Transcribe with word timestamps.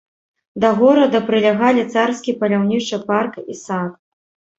Да 0.63 0.69
горада 0.79 1.19
прылягалі 1.27 1.83
царскі 1.97 2.35
паляўнічы 2.39 2.97
парк 3.11 3.37
і 3.43 3.53
сад. 3.61 3.93